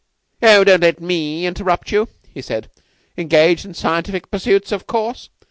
[0.41, 2.71] "Oh, don't let me interrupt you," he said.
[3.19, 5.29] "Engaged in scientific pursuits, of course?